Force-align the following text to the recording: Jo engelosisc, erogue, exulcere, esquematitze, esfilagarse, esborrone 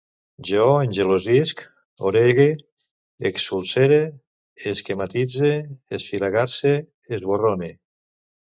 Jo 0.51 0.63
engelosisc, 0.85 1.61
erogue, 2.11 2.47
exulcere, 3.31 4.01
esquematitze, 4.73 5.53
esfilagarse, 6.01 6.75
esborrone 7.21 7.75